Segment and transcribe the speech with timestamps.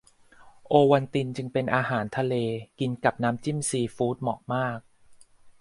[0.67, 2.35] โอวัลตินจึงเป็นอาหารทะเล
[2.79, 4.79] กินกับน้ำจิ้มซีฟู้ดเหมาะมาก